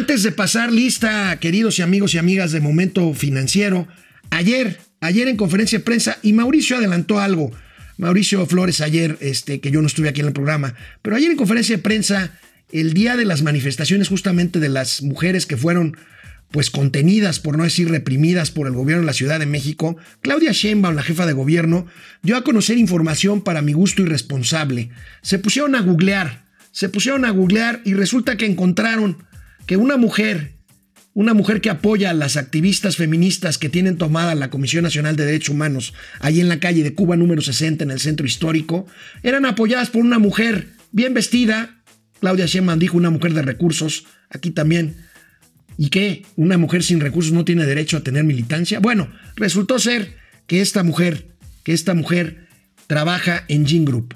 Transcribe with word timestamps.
Antes 0.00 0.22
de 0.22 0.32
pasar 0.32 0.72
lista, 0.72 1.38
queridos 1.40 1.78
y 1.78 1.82
amigos 1.82 2.14
y 2.14 2.18
amigas 2.18 2.52
de 2.52 2.60
Momento 2.60 3.12
Financiero, 3.12 3.86
ayer, 4.30 4.80
ayer 5.02 5.28
en 5.28 5.36
conferencia 5.36 5.78
de 5.78 5.84
prensa, 5.84 6.16
y 6.22 6.32
Mauricio 6.32 6.78
adelantó 6.78 7.18
algo, 7.18 7.52
Mauricio 7.98 8.46
Flores 8.46 8.80
ayer, 8.80 9.18
este, 9.20 9.60
que 9.60 9.70
yo 9.70 9.82
no 9.82 9.86
estuve 9.86 10.08
aquí 10.08 10.22
en 10.22 10.28
el 10.28 10.32
programa, 10.32 10.74
pero 11.02 11.16
ayer 11.16 11.30
en 11.30 11.36
conferencia 11.36 11.76
de 11.76 11.82
prensa, 11.82 12.32
el 12.72 12.94
día 12.94 13.18
de 13.18 13.26
las 13.26 13.42
manifestaciones 13.42 14.08
justamente 14.08 14.58
de 14.58 14.70
las 14.70 15.02
mujeres 15.02 15.44
que 15.44 15.58
fueron 15.58 15.98
pues 16.50 16.70
contenidas, 16.70 17.38
por 17.38 17.58
no 17.58 17.64
decir 17.64 17.90
reprimidas 17.90 18.50
por 18.50 18.66
el 18.66 18.72
gobierno 18.72 19.02
de 19.02 19.06
la 19.06 19.12
Ciudad 19.12 19.38
de 19.38 19.44
México, 19.44 19.98
Claudia 20.22 20.52
Sheinbaum, 20.52 20.96
la 20.96 21.02
jefa 21.02 21.26
de 21.26 21.34
gobierno, 21.34 21.86
dio 22.22 22.38
a 22.38 22.42
conocer 22.42 22.78
información 22.78 23.42
para 23.42 23.60
mi 23.60 23.74
gusto 23.74 24.00
irresponsable. 24.00 24.88
Se 25.20 25.38
pusieron 25.38 25.74
a 25.74 25.82
googlear, 25.82 26.46
se 26.72 26.88
pusieron 26.88 27.26
a 27.26 27.30
googlear 27.32 27.82
y 27.84 27.92
resulta 27.92 28.38
que 28.38 28.46
encontraron 28.46 29.28
que 29.66 29.76
una 29.76 29.96
mujer, 29.96 30.52
una 31.14 31.34
mujer 31.34 31.60
que 31.60 31.70
apoya 31.70 32.10
a 32.10 32.14
las 32.14 32.36
activistas 32.36 32.96
feministas 32.96 33.58
que 33.58 33.68
tienen 33.68 33.98
tomada 33.98 34.34
la 34.34 34.50
Comisión 34.50 34.84
Nacional 34.84 35.16
de 35.16 35.26
Derechos 35.26 35.54
Humanos, 35.54 35.94
ahí 36.20 36.40
en 36.40 36.48
la 36.48 36.60
calle 36.60 36.82
de 36.82 36.94
Cuba 36.94 37.16
número 37.16 37.42
60 37.42 37.84
en 37.84 37.90
el 37.90 38.00
centro 38.00 38.26
histórico, 38.26 38.86
eran 39.22 39.44
apoyadas 39.44 39.90
por 39.90 40.02
una 40.02 40.18
mujer 40.18 40.68
bien 40.92 41.14
vestida, 41.14 41.82
Claudia 42.20 42.46
Sheinbaum 42.46 42.78
dijo 42.78 42.96
una 42.96 43.10
mujer 43.10 43.32
de 43.34 43.42
recursos, 43.42 44.04
aquí 44.30 44.50
también 44.50 44.96
¿Y 45.80 45.88
qué? 45.88 46.26
¿Una 46.36 46.58
mujer 46.58 46.82
sin 46.82 47.00
recursos 47.00 47.32
no 47.32 47.46
tiene 47.46 47.64
derecho 47.64 47.96
a 47.96 48.02
tener 48.02 48.22
militancia? 48.22 48.80
Bueno, 48.80 49.10
resultó 49.34 49.78
ser 49.78 50.14
que 50.46 50.60
esta 50.60 50.82
mujer, 50.82 51.28
que 51.64 51.72
esta 51.72 51.94
mujer 51.94 52.48
trabaja 52.86 53.46
en 53.48 53.66
Gin 53.66 53.86
Group. 53.86 54.14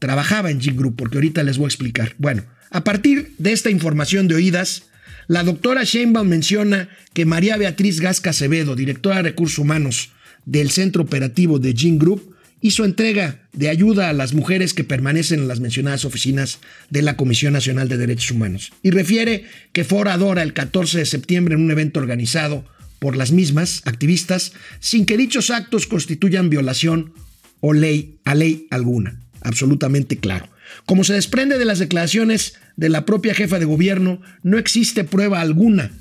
Trabajaba 0.00 0.50
en 0.50 0.60
Gin 0.60 0.76
Group, 0.76 0.96
porque 0.96 1.18
ahorita 1.18 1.44
les 1.44 1.56
voy 1.56 1.66
a 1.66 1.68
explicar. 1.68 2.14
Bueno, 2.18 2.44
a 2.70 2.82
partir 2.82 3.34
de 3.38 3.52
esta 3.52 3.70
información 3.70 4.26
de 4.26 4.34
oídas, 4.34 4.90
la 5.28 5.44
doctora 5.44 5.84
Sheinbaum 5.84 6.26
menciona 6.26 6.88
que 7.14 7.24
María 7.24 7.56
Beatriz 7.56 8.00
Gasca 8.00 8.30
Acevedo, 8.30 8.74
directora 8.74 9.16
de 9.16 9.22
Recursos 9.22 9.58
Humanos 9.58 10.10
del 10.44 10.70
Centro 10.70 11.04
Operativo 11.04 11.60
de 11.60 11.72
Gin 11.72 11.98
Group, 11.98 12.34
hizo 12.60 12.84
entrega 12.84 13.48
de 13.52 13.68
ayuda 13.68 14.08
a 14.08 14.12
las 14.12 14.34
mujeres 14.34 14.74
que 14.74 14.84
permanecen 14.84 15.40
en 15.40 15.48
las 15.48 15.60
mencionadas 15.60 16.04
oficinas 16.04 16.58
de 16.90 17.02
la 17.02 17.16
Comisión 17.16 17.52
Nacional 17.52 17.88
de 17.88 17.96
Derechos 17.96 18.30
Humanos. 18.32 18.72
Y 18.82 18.90
refiere 18.90 19.44
que 19.72 19.84
fue 19.84 20.00
oradora 20.00 20.42
el 20.42 20.52
14 20.52 20.98
de 20.98 21.06
septiembre 21.06 21.54
en 21.54 21.62
un 21.62 21.70
evento 21.70 22.00
organizado 22.00 22.64
por 22.98 23.16
las 23.16 23.32
mismas 23.32 23.82
activistas 23.86 24.52
sin 24.78 25.06
que 25.06 25.16
dichos 25.16 25.50
actos 25.50 25.86
constituyan 25.86 26.50
violación 26.50 27.12
o 27.60 27.72
ley 27.72 28.18
a 28.24 28.34
ley 28.34 28.66
alguna. 28.70 29.20
Absolutamente 29.42 30.18
claro. 30.18 30.48
Como 30.86 31.04
se 31.04 31.14
desprende 31.14 31.58
de 31.58 31.64
las 31.64 31.78
declaraciones 31.78 32.54
de 32.76 32.88
la 32.88 33.04
propia 33.04 33.34
jefa 33.34 33.58
de 33.58 33.64
gobierno, 33.64 34.20
no 34.42 34.58
existe 34.58 35.04
prueba 35.04 35.40
alguna 35.40 35.92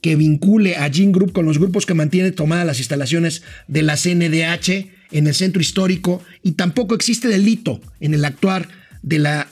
que 0.00 0.16
vincule 0.16 0.76
a 0.76 0.90
Gin 0.90 1.12
Group 1.12 1.32
con 1.32 1.44
los 1.44 1.58
grupos 1.58 1.86
que 1.86 1.94
mantienen 1.94 2.34
tomadas 2.34 2.66
las 2.66 2.78
instalaciones 2.78 3.42
de 3.66 3.82
la 3.82 3.96
CNDH 3.96 4.90
en 5.10 5.26
el 5.26 5.34
centro 5.34 5.60
histórico 5.60 6.22
y 6.42 6.52
tampoco 6.52 6.94
existe 6.94 7.28
delito 7.28 7.80
en 8.00 8.14
el 8.14 8.24
actuar 8.24 8.68
de 9.02 9.18
la 9.18 9.48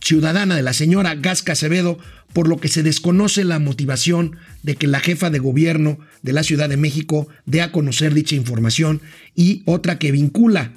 ciudadana, 0.00 0.56
de 0.56 0.62
la 0.62 0.72
señora 0.72 1.14
Gasca 1.14 1.52
Acevedo, 1.52 1.98
por 2.32 2.48
lo 2.48 2.58
que 2.58 2.68
se 2.68 2.82
desconoce 2.82 3.44
la 3.44 3.58
motivación 3.58 4.36
de 4.62 4.76
que 4.76 4.86
la 4.86 5.00
jefa 5.00 5.30
de 5.30 5.38
gobierno 5.38 5.98
de 6.22 6.32
la 6.32 6.42
Ciudad 6.42 6.68
de 6.68 6.76
México 6.76 7.28
dé 7.46 7.60
a 7.60 7.72
conocer 7.72 8.14
dicha 8.14 8.34
información 8.34 9.00
y 9.34 9.62
otra 9.66 9.98
que 9.98 10.12
vincula 10.12 10.72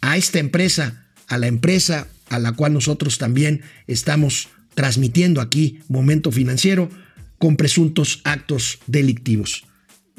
a 0.00 0.16
esta 0.16 0.38
empresa, 0.38 0.99
a 1.30 1.38
la 1.38 1.46
empresa 1.46 2.08
a 2.28 2.38
la 2.38 2.52
cual 2.52 2.74
nosotros 2.74 3.16
también 3.16 3.62
estamos 3.86 4.48
transmitiendo 4.74 5.40
aquí 5.40 5.80
Momento 5.88 6.30
Financiero, 6.30 6.90
con 7.38 7.56
presuntos 7.56 8.20
actos 8.24 8.78
delictivos. 8.86 9.64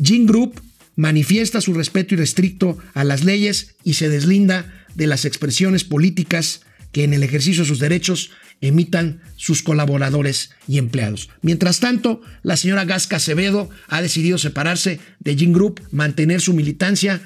Gin 0.01 0.25
Group 0.25 0.59
manifiesta 0.95 1.61
su 1.61 1.73
respeto 1.73 2.15
irrestricto 2.15 2.77
a 2.95 3.03
las 3.03 3.23
leyes 3.23 3.75
y 3.83 3.93
se 3.93 4.09
deslinda 4.09 4.85
de 4.95 5.07
las 5.07 5.25
expresiones 5.25 5.83
políticas 5.83 6.61
que 6.91 7.03
en 7.03 7.13
el 7.13 7.23
ejercicio 7.23 7.63
de 7.63 7.69
sus 7.69 7.79
derechos 7.79 8.31
emitan 8.59 9.21
sus 9.35 9.63
colaboradores 9.63 10.51
y 10.67 10.77
empleados. 10.77 11.29
Mientras 11.41 11.79
tanto, 11.79 12.21
la 12.43 12.57
señora 12.57 12.85
Gasca 12.85 13.17
Acevedo 13.17 13.69
ha 13.87 14.01
decidido 14.01 14.37
separarse 14.37 14.99
de 15.19 15.35
Gin 15.35 15.53
Group, 15.53 15.81
mantener 15.91 16.41
su 16.41 16.53
militancia, 16.53 17.21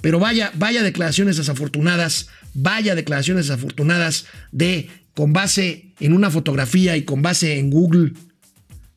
pero 0.00 0.18
vaya, 0.18 0.52
vaya 0.56 0.82
declaraciones 0.82 1.36
desafortunadas, 1.36 2.28
vaya 2.54 2.94
declaraciones 2.94 3.46
desafortunadas 3.48 4.26
de, 4.52 4.88
con 5.14 5.32
base 5.32 5.92
en 6.00 6.12
una 6.12 6.30
fotografía 6.30 6.96
y 6.96 7.02
con 7.02 7.22
base 7.22 7.58
en 7.58 7.70
Google, 7.70 8.12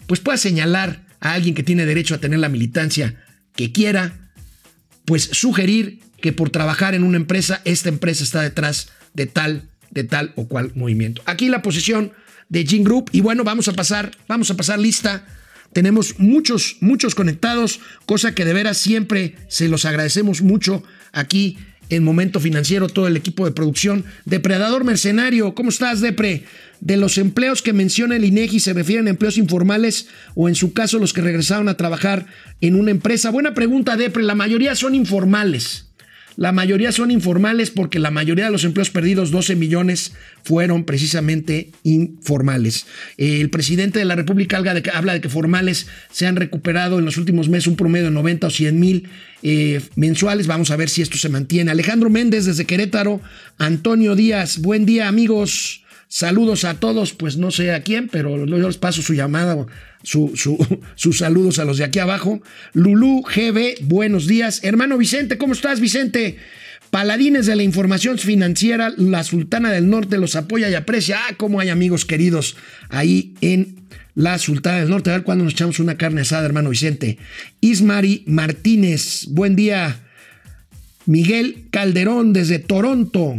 pues 0.08 0.20
pueda 0.20 0.38
señalar 0.38 1.06
a 1.20 1.34
alguien 1.34 1.56
que 1.56 1.64
tiene 1.64 1.86
derecho 1.86 2.16
a 2.16 2.20
tener 2.20 2.40
la 2.40 2.50
militancia 2.50 3.16
que 3.56 3.72
quiera, 3.72 4.32
pues 5.06 5.24
sugerir 5.24 6.00
que 6.22 6.34
por 6.34 6.50
trabajar 6.50 6.96
en 6.96 7.04
una 7.04 7.18
empresa, 7.18 7.62
esta 7.66 7.90
empresa 7.90 8.24
está 8.24 8.42
detrás 8.42 8.90
de 9.14 9.26
tal, 9.26 9.70
de 9.90 10.04
tal 10.04 10.34
o 10.36 10.48
cual 10.48 10.72
movimiento. 10.76 11.22
Aquí 11.26 11.50
la 11.50 11.62
posición 11.62 12.14
de 12.50 12.66
Gene 12.66 12.84
Group 12.84 13.10
y 13.12 13.22
bueno, 13.22 13.44
vamos 13.44 13.68
a 13.68 13.74
pasar, 13.74 14.12
vamos 14.28 14.52
a 14.52 14.58
pasar 14.58 14.80
lista. 14.80 15.26
Tenemos 15.74 16.20
muchos, 16.20 16.78
muchos 16.82 17.16
conectados, 17.16 17.80
cosa 18.06 18.36
que 18.36 18.46
de 18.46 18.54
veras 18.54 18.78
siempre 18.78 19.36
se 19.48 19.70
los 19.70 19.86
agradecemos 19.86 20.42
mucho 20.42 20.84
aquí 21.14 21.58
en 21.92 22.04
Momento 22.04 22.40
Financiero, 22.40 22.88
todo 22.88 23.08
el 23.08 23.18
equipo 23.18 23.46
de 23.46 23.52
producción. 23.52 24.06
Depredador 24.26 24.84
Mercenario, 24.86 25.54
¿cómo 25.54 25.70
estás, 25.70 26.02
Depre? 26.02 26.46
De 26.80 26.98
los 26.98 27.18
empleos 27.20 27.62
que 27.62 27.74
menciona 27.74 28.16
el 28.16 28.26
INEGI, 28.26 28.60
¿se 28.60 28.74
refieren 28.74 29.08
a 29.08 29.12
empleos 29.12 29.38
informales 29.38 30.08
o 30.34 30.48
en 30.50 30.56
su 30.56 30.74
caso 30.74 30.98
los 30.98 31.14
que 31.14 31.22
regresaron 31.22 31.70
a 31.70 31.78
trabajar 31.78 32.26
en 32.62 32.76
una 32.76 32.92
empresa? 32.92 33.30
Buena 33.30 33.54
pregunta, 33.54 33.98
Depre. 33.98 34.24
La 34.24 34.36
mayoría 34.36 34.74
son 34.74 34.96
informales. 34.96 35.91
La 36.38 36.52
mayoría 36.52 36.92
son 36.92 37.12
informales 37.12 37.72
porque 37.72 38.00
la 38.00 38.12
mayoría 38.12 38.46
de 38.46 38.52
los 38.52 38.64
empleos 38.64 38.90
perdidos, 38.90 39.32
12 39.32 39.56
millones, 39.56 40.14
fueron 40.44 40.86
precisamente 40.86 41.72
informales. 41.84 42.86
El 43.18 43.50
presidente 43.50 44.00
de 44.00 44.06
la 44.06 44.16
República 44.16 44.58
habla 44.58 45.14
de 45.14 45.22
que 45.22 45.30
formales 45.30 45.88
se 46.12 46.28
han 46.28 46.36
recuperado 46.36 47.00
en 47.00 47.06
los 47.06 47.18
últimos 47.18 47.50
meses 47.50 47.68
un 47.68 47.76
promedio 47.76 48.06
de 48.06 48.12
90 48.12 48.48
o 48.48 48.50
100 48.50 48.80
mil 48.80 49.10
eh, 49.44 49.82
mensuales. 49.96 50.48
Vamos 50.48 50.72
a 50.72 50.78
ver 50.78 50.90
si 50.90 51.02
esto 51.02 51.18
se 51.18 51.30
mantiene. 51.30 51.72
Alejandro 51.72 52.10
Méndez 52.10 52.46
desde 52.46 52.66
Querétaro. 52.66 53.22
Antonio 53.58 54.16
Díaz, 54.16 54.60
buen 54.60 54.86
día 54.86 55.08
amigos. 55.08 55.84
Saludos 56.14 56.66
a 56.66 56.74
todos, 56.74 57.14
pues 57.14 57.38
no 57.38 57.52
sé 57.52 57.72
a 57.72 57.84
quién, 57.84 58.10
pero 58.10 58.46
yo 58.46 58.68
les 58.68 58.78
paso 58.78 59.02
su 59.02 59.14
llamada, 59.14 59.66
su, 60.04 60.34
sus 60.96 61.18
saludos 61.18 61.58
a 61.58 61.64
los 61.64 61.78
de 61.78 61.86
aquí 61.86 62.00
abajo. 62.00 62.42
Lulú 62.74 63.22
GB, 63.22 63.76
buenos 63.84 64.28
días. 64.28 64.60
Hermano 64.66 64.98
Vicente, 64.98 65.38
¿cómo 65.38 65.54
estás, 65.54 65.80
Vicente? 65.80 66.36
Paladines 66.90 67.46
de 67.46 67.56
la 67.56 67.64
información 67.64 68.18
financiera, 68.18 68.94
la 68.98 69.24
Sultana 69.24 69.72
del 69.72 69.90
Norte 69.90 70.18
los 70.18 70.36
apoya 70.36 70.70
y 70.70 70.74
aprecia. 70.74 71.18
Ah, 71.18 71.36
cómo 71.38 71.62
hay 71.62 71.70
amigos 71.70 72.04
queridos 72.04 72.58
ahí 72.90 73.34
en 73.40 73.78
la 74.14 74.38
Sultana 74.38 74.82
del 74.82 74.90
Norte. 74.90 75.12
A 75.12 75.14
ver 75.14 75.24
cuándo 75.24 75.46
nos 75.46 75.54
echamos 75.54 75.80
una 75.80 75.96
carne 75.96 76.22
asada, 76.22 76.46
hermano 76.46 76.72
Vicente. 76.72 77.20
Ismari 77.62 78.26
Martínez, 78.28 79.28
buen 79.30 79.56
día. 79.56 80.02
Miguel 81.06 81.68
Calderón 81.72 82.34
desde 82.34 82.60
Toronto. 82.60 83.38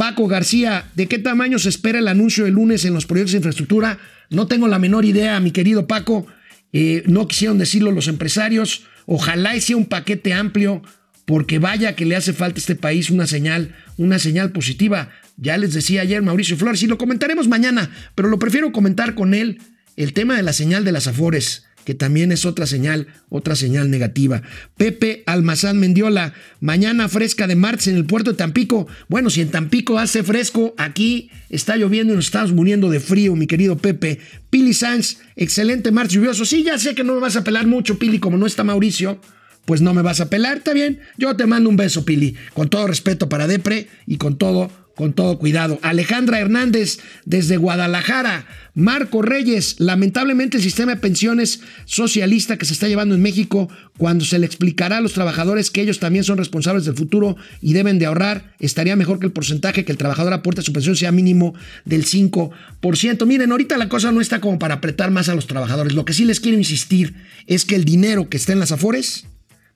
Paco 0.00 0.28
García, 0.28 0.86
¿de 0.94 1.08
qué 1.08 1.18
tamaño 1.18 1.58
se 1.58 1.68
espera 1.68 1.98
el 1.98 2.08
anuncio 2.08 2.46
el 2.46 2.54
lunes 2.54 2.86
en 2.86 2.94
los 2.94 3.04
proyectos 3.04 3.32
de 3.32 3.36
infraestructura? 3.36 3.98
No 4.30 4.46
tengo 4.46 4.66
la 4.66 4.78
menor 4.78 5.04
idea, 5.04 5.38
mi 5.40 5.50
querido 5.50 5.86
Paco. 5.86 6.26
Eh, 6.72 7.02
no 7.04 7.28
quisieron 7.28 7.58
decirlo 7.58 7.92
los 7.92 8.08
empresarios. 8.08 8.84
Ojalá 9.04 9.60
sea 9.60 9.76
un 9.76 9.84
paquete 9.84 10.32
amplio, 10.32 10.80
porque 11.26 11.58
vaya 11.58 11.96
que 11.96 12.06
le 12.06 12.16
hace 12.16 12.32
falta 12.32 12.56
a 12.56 12.60
este 12.60 12.76
país 12.76 13.10
una 13.10 13.26
señal, 13.26 13.76
una 13.98 14.18
señal 14.18 14.52
positiva. 14.52 15.10
Ya 15.36 15.58
les 15.58 15.74
decía 15.74 16.00
ayer 16.00 16.22
Mauricio 16.22 16.56
Flores, 16.56 16.82
y 16.82 16.86
lo 16.86 16.96
comentaremos 16.96 17.46
mañana, 17.46 17.90
pero 18.14 18.30
lo 18.30 18.38
prefiero 18.38 18.72
comentar 18.72 19.14
con 19.14 19.34
él, 19.34 19.60
el 19.96 20.14
tema 20.14 20.34
de 20.34 20.42
la 20.42 20.54
señal 20.54 20.82
de 20.82 20.92
las 20.92 21.08
Afores 21.08 21.66
que 21.90 21.94
también 21.96 22.30
es 22.30 22.46
otra 22.46 22.68
señal, 22.68 23.08
otra 23.30 23.56
señal 23.56 23.90
negativa. 23.90 24.42
Pepe 24.76 25.24
Almazán 25.26 25.80
Mendiola, 25.80 26.34
mañana 26.60 27.08
fresca 27.08 27.48
de 27.48 27.56
martes 27.56 27.88
en 27.88 27.96
el 27.96 28.04
puerto 28.04 28.30
de 28.30 28.36
Tampico. 28.36 28.86
Bueno, 29.08 29.28
si 29.28 29.40
en 29.40 29.50
Tampico 29.50 29.98
hace 29.98 30.22
fresco, 30.22 30.72
aquí 30.78 31.30
está 31.48 31.76
lloviendo 31.76 32.12
y 32.12 32.16
nos 32.16 32.26
estamos 32.26 32.52
muriendo 32.52 32.90
de 32.90 33.00
frío, 33.00 33.34
mi 33.34 33.48
querido 33.48 33.76
Pepe. 33.76 34.20
Pili 34.50 34.72
Sanz, 34.72 35.16
excelente 35.34 35.90
martes 35.90 36.14
lluvioso. 36.14 36.44
Sí, 36.44 36.62
ya 36.62 36.78
sé 36.78 36.94
que 36.94 37.02
no 37.02 37.14
me 37.14 37.20
vas 37.20 37.34
a 37.34 37.42
pelar 37.42 37.66
mucho, 37.66 37.98
Pili, 37.98 38.20
como 38.20 38.36
no 38.36 38.46
está 38.46 38.62
Mauricio. 38.62 39.20
Pues 39.64 39.80
no 39.80 39.92
me 39.92 40.02
vas 40.02 40.20
a 40.20 40.30
pelar, 40.30 40.58
está 40.58 40.72
bien. 40.72 41.00
Yo 41.18 41.34
te 41.34 41.46
mando 41.46 41.68
un 41.68 41.76
beso, 41.76 42.04
Pili. 42.04 42.36
Con 42.54 42.70
todo 42.70 42.86
respeto 42.86 43.28
para 43.28 43.48
Depre 43.48 43.88
y 44.06 44.16
con 44.16 44.38
todo 44.38 44.70
con 45.00 45.14
todo 45.14 45.38
cuidado. 45.38 45.78
Alejandra 45.80 46.40
Hernández 46.40 46.98
desde 47.24 47.56
Guadalajara. 47.56 48.44
Marco 48.74 49.22
Reyes, 49.22 49.76
lamentablemente 49.78 50.58
el 50.58 50.62
sistema 50.62 50.94
de 50.94 51.00
pensiones 51.00 51.62
socialista 51.86 52.58
que 52.58 52.66
se 52.66 52.74
está 52.74 52.86
llevando 52.86 53.14
en 53.14 53.22
México, 53.22 53.70
cuando 53.96 54.26
se 54.26 54.38
le 54.38 54.44
explicará 54.44 54.98
a 54.98 55.00
los 55.00 55.14
trabajadores 55.14 55.70
que 55.70 55.80
ellos 55.80 56.00
también 56.00 56.22
son 56.22 56.36
responsables 56.36 56.84
del 56.84 56.96
futuro 56.96 57.36
y 57.62 57.72
deben 57.72 57.98
de 57.98 58.04
ahorrar, 58.04 58.54
estaría 58.60 58.94
mejor 58.94 59.20
que 59.20 59.24
el 59.24 59.32
porcentaje 59.32 59.86
que 59.86 59.92
el 59.92 59.96
trabajador 59.96 60.34
aporte 60.34 60.60
a 60.60 60.64
su 60.64 60.74
pensión 60.74 60.94
sea 60.96 61.12
mínimo 61.12 61.54
del 61.86 62.04
5%. 62.04 63.26
Miren, 63.26 63.52
ahorita 63.52 63.78
la 63.78 63.88
cosa 63.88 64.12
no 64.12 64.20
está 64.20 64.42
como 64.42 64.58
para 64.58 64.74
apretar 64.74 65.10
más 65.10 65.30
a 65.30 65.34
los 65.34 65.46
trabajadores. 65.46 65.94
Lo 65.94 66.04
que 66.04 66.12
sí 66.12 66.26
les 66.26 66.40
quiero 66.40 66.58
insistir 66.58 67.14
es 67.46 67.64
que 67.64 67.74
el 67.74 67.86
dinero 67.86 68.28
que 68.28 68.36
está 68.36 68.52
en 68.52 68.60
las 68.60 68.70
Afores 68.70 69.24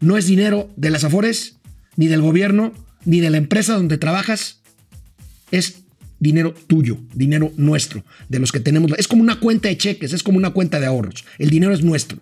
no 0.01 0.19
es 0.19 0.27
dinero 0.27 0.71
de 0.77 0.91
las 0.91 1.03
Afores, 1.03 1.57
ni 1.97 2.09
del 2.09 2.21
gobierno, 2.21 2.75
ni 3.07 3.21
de 3.21 3.31
la 3.31 3.39
empresa 3.39 3.73
donde 3.73 3.97
trabajas. 3.97 4.61
Es 5.55 5.85
dinero 6.19 6.55
tuyo, 6.67 6.99
dinero 7.13 7.53
nuestro, 7.57 8.03
de 8.29 8.39
los 8.39 8.51
que 8.51 8.59
tenemos. 8.59 8.91
Es 8.97 9.07
como 9.07 9.23
una 9.23 9.39
cuenta 9.39 9.69
de 9.69 9.77
cheques, 9.77 10.13
es 10.13 10.23
como 10.23 10.39
una 10.39 10.51
cuenta 10.51 10.81
de 10.81 10.87
ahorros. 10.87 11.25
El 11.39 11.51
dinero 11.51 11.73
es 11.73 11.85
nuestro. 11.85 12.19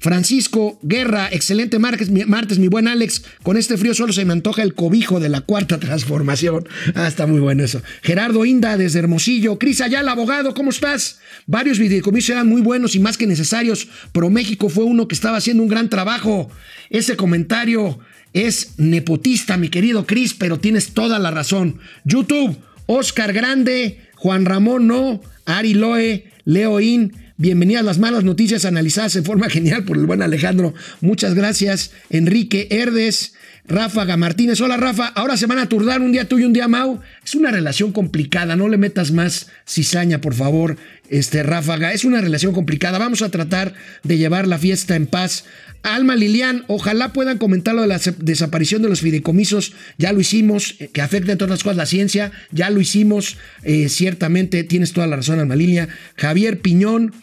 Francisco 0.00 0.78
Guerra, 0.82 1.28
excelente 1.30 1.78
martes, 1.78 2.10
mi 2.58 2.68
buen 2.68 2.88
Alex. 2.88 3.22
Con 3.42 3.56
este 3.56 3.78
frío 3.78 3.94
solo 3.94 4.12
se 4.12 4.24
me 4.24 4.32
antoja 4.32 4.62
el 4.62 4.74
cobijo 4.74 5.20
de 5.20 5.28
la 5.28 5.40
cuarta 5.40 5.78
transformación. 5.86 6.68
Ah, 6.94 7.06
está 7.06 7.26
muy 7.26 7.40
bueno 7.40 7.64
eso. 7.64 7.80
Gerardo 8.02 8.44
Inda, 8.44 8.76
desde 8.76 8.98
Hermosillo. 8.98 9.58
Cris 9.58 9.80
Ayala, 9.80 10.12
abogado, 10.12 10.52
¿cómo 10.52 10.70
estás? 10.70 11.20
Varios 11.46 11.78
videocomisos 11.78 12.30
eran 12.30 12.48
muy 12.48 12.60
buenos 12.60 12.96
y 12.96 12.98
más 12.98 13.16
que 13.16 13.26
necesarios, 13.26 13.88
pero 14.12 14.28
México 14.28 14.68
fue 14.68 14.84
uno 14.84 15.08
que 15.08 15.14
estaba 15.14 15.38
haciendo 15.38 15.62
un 15.62 15.68
gran 15.68 15.88
trabajo. 15.88 16.50
Ese 16.90 17.16
comentario 17.16 17.98
es 18.32 18.74
nepotista, 18.78 19.56
mi 19.56 19.68
querido 19.68 20.06
Cris, 20.06 20.34
pero 20.34 20.58
tienes 20.58 20.92
toda 20.92 21.20
la 21.20 21.30
razón. 21.30 21.78
YouTube. 22.04 22.58
Oscar 22.86 23.32
Grande, 23.32 23.98
Juan 24.16 24.44
Ramón 24.44 24.86
No, 24.86 25.20
Ari 25.46 25.74
Loe, 25.74 26.24
Leoín. 26.44 27.14
Bienvenidas 27.36 27.84
las 27.84 27.98
malas 27.98 28.24
noticias 28.24 28.64
analizadas 28.64 29.16
en 29.16 29.24
forma 29.24 29.48
genial 29.50 29.84
por 29.84 29.96
el 29.96 30.06
buen 30.06 30.22
Alejandro. 30.22 30.74
Muchas 31.00 31.34
gracias. 31.34 31.92
Enrique 32.10 32.68
Herdes, 32.70 33.34
Ráfaga 33.66 34.18
Martínez. 34.18 34.60
Hola 34.60 34.76
Rafa, 34.76 35.06
ahora 35.14 35.38
se 35.38 35.46
van 35.46 35.58
a 35.58 35.68
turdar 35.70 36.02
un 36.02 36.12
día 36.12 36.28
tú 36.28 36.38
y 36.38 36.44
un 36.44 36.52
día 36.52 36.68
Mau. 36.68 37.00
Es 37.24 37.34
una 37.34 37.50
relación 37.50 37.92
complicada, 37.92 38.56
no 38.56 38.68
le 38.68 38.76
metas 38.76 39.10
más 39.10 39.48
cizaña, 39.66 40.20
por 40.20 40.34
favor, 40.34 40.76
este 41.08 41.42
Ráfaga. 41.42 41.94
Es 41.94 42.04
una 42.04 42.20
relación 42.20 42.52
complicada. 42.52 42.98
Vamos 42.98 43.22
a 43.22 43.30
tratar 43.30 43.72
de 44.02 44.18
llevar 44.18 44.46
la 44.46 44.58
fiesta 44.58 44.96
en 44.96 45.06
paz. 45.06 45.46
Alma 45.82 46.14
Lilian, 46.14 46.64
ojalá 46.66 47.14
puedan 47.14 47.38
comentar 47.38 47.74
lo 47.74 47.80
de 47.82 47.88
la 47.88 48.00
desaparición 48.18 48.82
de 48.82 48.90
los 48.90 49.00
fideicomisos. 49.00 49.72
Ya 49.96 50.12
lo 50.12 50.20
hicimos, 50.20 50.76
eh, 50.78 50.88
que 50.92 51.00
afecta 51.00 51.32
en 51.32 51.38
todas 51.38 51.50
las 51.50 51.62
cosas 51.62 51.78
la 51.78 51.86
ciencia. 51.86 52.32
Ya 52.50 52.68
lo 52.68 52.82
hicimos, 52.82 53.38
eh, 53.62 53.88
ciertamente 53.88 54.64
tienes 54.64 54.92
toda 54.92 55.06
la 55.06 55.16
razón, 55.16 55.40
Alma 55.40 55.56
Lilian. 55.56 55.88
Javier 56.16 56.60
Piñón, 56.60 57.14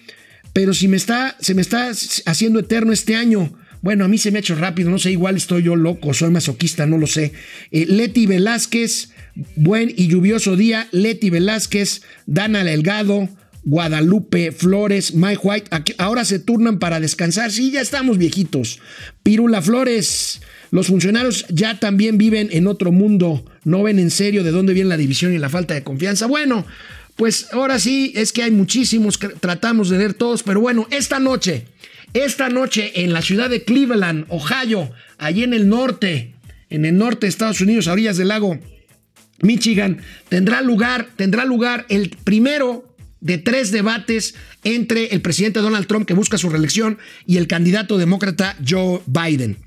pero 0.54 0.74
si 0.74 0.88
me 0.88 0.98
está, 0.98 1.38
se 1.40 1.54
me 1.54 1.62
está 1.62 1.92
haciendo 2.26 2.60
eterno 2.60 2.94
este 2.94 3.16
año. 3.16 3.61
Bueno, 3.82 4.06
a 4.06 4.08
mí 4.08 4.18
se 4.18 4.32
me 4.32 4.38
ha 4.38 4.42
hecho 4.42 4.56
rápido, 4.56 4.90
no 4.90 5.00
sé, 5.00 5.12
igual 5.12 5.38
estoy 5.38 5.64
yo 5.64 5.76
loco, 5.76 6.14
soy 6.14 6.30
masoquista, 6.30 6.86
no 6.86 6.98
lo 6.98 7.08
sé. 7.08 7.34
Eh, 7.72 7.86
Leti 7.88 8.28
Velázquez, 8.28 9.10
buen 9.56 9.92
y 9.96 10.08
lluvioso 10.08 10.56
día. 10.56 10.88
Leti 10.92 11.30
Velázquez, 11.30 12.02
Dana 12.28 12.64
Delgado, 12.64 13.28
Guadalupe, 13.64 14.52
Flores, 14.52 15.14
Mike 15.14 15.40
White, 15.44 15.70
ahora 15.98 16.26
se 16.26 16.40
turnan 16.40 16.80
para 16.80 17.00
descansar. 17.00 17.52
Sí, 17.52 17.72
ya 17.72 17.82
estamos 17.82 18.18
viejitos. 18.18 18.80
Pirula 19.24 19.62
Flores, 19.62 20.42
los 20.72 20.88
funcionarios 20.88 21.46
ya 21.50 21.80
también 21.80 22.18
viven 22.18 22.50
en 22.52 22.68
otro 22.68 22.92
mundo. 22.92 23.46
No 23.64 23.84
ven 23.84 24.00
en 24.00 24.12
serio 24.12 24.44
de 24.44 24.52
dónde 24.52 24.74
viene 24.74 24.90
la 24.90 24.98
división 24.98 25.34
y 25.34 25.38
la 25.38 25.50
falta 25.50 25.74
de 25.74 25.84
confianza. 25.84 26.26
Bueno, 26.26 26.66
pues 27.16 27.48
ahora 27.52 27.78
sí, 27.78 28.14
es 28.16 28.32
que 28.32 28.44
hay 28.44 28.52
muchísimos, 28.52 29.20
tratamos 29.40 29.90
de 29.90 29.98
leer 30.00 30.14
todos, 30.14 30.44
pero 30.44 30.60
bueno, 30.62 30.88
esta 30.90 31.20
noche, 31.20 31.66
esta 32.14 32.50
noche 32.50 33.04
en 33.04 33.14
la 33.14 33.22
ciudad 33.22 33.50
de 33.50 33.64
Cleveland, 33.64 34.26
Ohio, 34.30 34.92
allí 35.18 35.44
en 35.44 35.54
el 35.54 35.70
norte, 35.70 36.34
en 36.70 36.86
el 36.86 36.98
norte 36.98 37.26
de 37.26 37.30
Estados 37.30 37.62
Unidos, 37.62 37.88
a 37.88 37.94
orillas 37.94 38.18
del 38.18 38.30
lago 38.30 38.60
Michigan, 39.42 40.02
tendrá 40.30 40.62
lugar, 40.62 41.10
tendrá 41.16 41.46
lugar 41.46 41.86
el 41.90 42.10
primero 42.24 42.96
de 43.20 43.38
tres 43.38 43.72
debates 43.72 44.36
entre 44.64 45.08
el 45.08 45.22
presidente 45.22 45.60
Donald 45.60 45.88
Trump, 45.88 46.06
que 46.06 46.14
busca 46.14 46.38
su 46.38 46.50
reelección, 46.50 46.98
y 47.26 47.38
el 47.38 47.48
candidato 47.48 47.98
demócrata 47.98 48.56
Joe 48.68 49.02
Biden. 49.06 49.58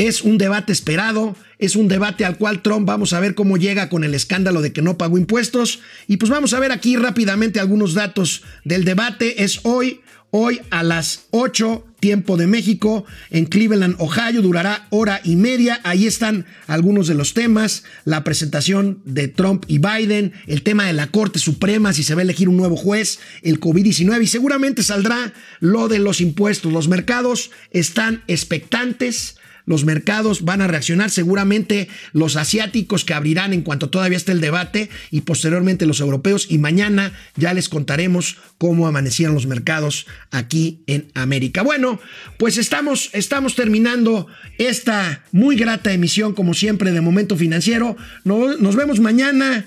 Es 0.00 0.22
un 0.22 0.38
debate 0.38 0.72
esperado, 0.72 1.36
es 1.58 1.76
un 1.76 1.86
debate 1.86 2.24
al 2.24 2.38
cual 2.38 2.62
Trump 2.62 2.88
vamos 2.88 3.12
a 3.12 3.20
ver 3.20 3.34
cómo 3.34 3.58
llega 3.58 3.90
con 3.90 4.02
el 4.02 4.14
escándalo 4.14 4.62
de 4.62 4.72
que 4.72 4.80
no 4.80 4.96
pagó 4.96 5.18
impuestos. 5.18 5.80
Y 6.06 6.16
pues 6.16 6.30
vamos 6.30 6.54
a 6.54 6.58
ver 6.58 6.72
aquí 6.72 6.96
rápidamente 6.96 7.60
algunos 7.60 7.92
datos 7.92 8.42
del 8.64 8.86
debate. 8.86 9.44
Es 9.44 9.60
hoy, 9.62 10.00
hoy 10.30 10.62
a 10.70 10.82
las 10.84 11.26
8 11.32 11.84
tiempo 12.00 12.38
de 12.38 12.46
México, 12.46 13.04
en 13.28 13.44
Cleveland, 13.44 13.96
Ohio, 13.98 14.40
durará 14.40 14.86
hora 14.88 15.20
y 15.22 15.36
media. 15.36 15.80
Ahí 15.84 16.06
están 16.06 16.46
algunos 16.66 17.06
de 17.06 17.14
los 17.14 17.34
temas, 17.34 17.84
la 18.06 18.24
presentación 18.24 19.02
de 19.04 19.28
Trump 19.28 19.64
y 19.68 19.80
Biden, 19.80 20.32
el 20.46 20.62
tema 20.62 20.86
de 20.86 20.94
la 20.94 21.08
Corte 21.08 21.38
Suprema, 21.38 21.92
si 21.92 22.04
se 22.04 22.14
va 22.14 22.22
a 22.22 22.24
elegir 22.24 22.48
un 22.48 22.56
nuevo 22.56 22.76
juez, 22.76 23.18
el 23.42 23.60
COVID-19 23.60 24.22
y 24.22 24.26
seguramente 24.28 24.82
saldrá 24.82 25.34
lo 25.60 25.88
de 25.88 25.98
los 25.98 26.22
impuestos. 26.22 26.72
Los 26.72 26.88
mercados 26.88 27.50
están 27.70 28.24
expectantes 28.28 29.36
los 29.70 29.84
mercados 29.84 30.44
van 30.44 30.62
a 30.62 30.66
reaccionar, 30.66 31.10
seguramente 31.10 31.88
los 32.12 32.34
asiáticos 32.34 33.04
que 33.04 33.14
abrirán 33.14 33.52
en 33.52 33.62
cuanto 33.62 33.88
todavía 33.88 34.16
esté 34.16 34.32
el 34.32 34.40
debate 34.40 34.90
y 35.12 35.20
posteriormente 35.20 35.86
los 35.86 36.00
europeos 36.00 36.46
y 36.50 36.58
mañana 36.58 37.12
ya 37.36 37.54
les 37.54 37.68
contaremos 37.68 38.36
cómo 38.58 38.88
amanecieron 38.88 39.32
los 39.32 39.46
mercados 39.46 40.08
aquí 40.32 40.82
en 40.88 41.12
América. 41.14 41.62
Bueno, 41.62 42.00
pues 42.36 42.58
estamos, 42.58 43.10
estamos 43.12 43.54
terminando 43.54 44.26
esta 44.58 45.22
muy 45.30 45.54
grata 45.54 45.92
emisión 45.92 46.34
como 46.34 46.52
siempre 46.52 46.90
de 46.90 47.00
Momento 47.00 47.36
Financiero. 47.36 47.96
Nos, 48.24 48.74
vemos 48.74 48.98
mañana. 48.98 49.66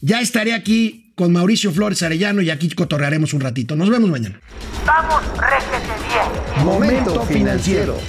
Ya 0.00 0.22
estaré 0.22 0.54
aquí 0.54 1.12
con 1.14 1.32
Mauricio 1.32 1.72
Flores 1.72 2.02
Arellano 2.02 2.40
y 2.40 2.48
aquí 2.48 2.70
cotorrearemos 2.70 3.34
un 3.34 3.42
ratito. 3.42 3.76
Nos 3.76 3.90
vemos 3.90 4.08
mañana. 4.08 4.40
Vamos, 4.86 5.22
bien. 6.08 6.64
Momento 6.64 7.22
financiero. 7.26 8.00